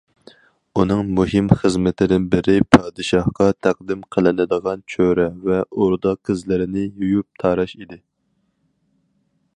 [0.79, 8.03] ئۇنىڭ مۇھىم خىزمىتىدىن بىرى پادىشاھقا تەقدىم قىلىنىدىغان چۆرە ۋە ئوردا قىزلىرىنى يۇيۇپ تاراش ئىدى.